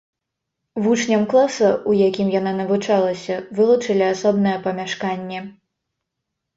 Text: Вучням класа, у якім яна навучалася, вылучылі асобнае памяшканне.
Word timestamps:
Вучням 0.85 1.23
класа, 1.33 1.69
у 1.91 1.93
якім 1.99 2.33
яна 2.39 2.55
навучалася, 2.63 3.39
вылучылі 3.61 4.09
асобнае 4.13 4.59
памяшканне. 4.69 5.39